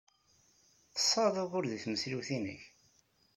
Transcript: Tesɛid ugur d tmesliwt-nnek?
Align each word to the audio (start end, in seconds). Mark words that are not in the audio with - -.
Tesɛid 0.95 1.35
ugur 1.43 1.65
d 1.67 1.73
tmesliwt-nnek? 1.83 2.61